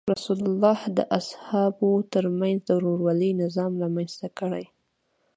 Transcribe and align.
رسول 0.15 0.39
الله 0.49 0.79
د 0.97 0.99
صحابه 1.29 1.81
وو 1.89 2.07
تر 2.13 2.25
منځ 2.39 2.57
د 2.63 2.69
ورورولۍ 2.77 3.31
نظام 3.43 3.71
رامنځته 3.83 4.27
کړ. 4.39 4.51